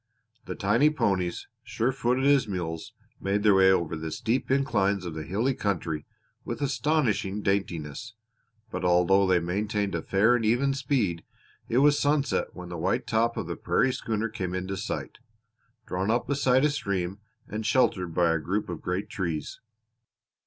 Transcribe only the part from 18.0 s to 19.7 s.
by a group of great trees.